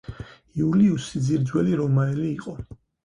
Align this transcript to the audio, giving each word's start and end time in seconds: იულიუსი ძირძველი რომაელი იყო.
იულიუსი 0.61 1.21
ძირძველი 1.27 1.77
რომაელი 1.83 2.27
იყო. 2.31 2.57